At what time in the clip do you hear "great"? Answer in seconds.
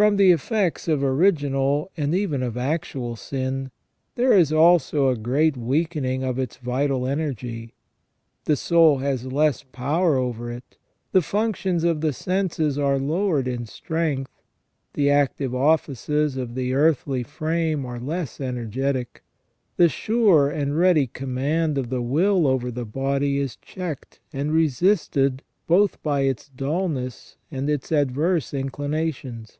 5.18-5.58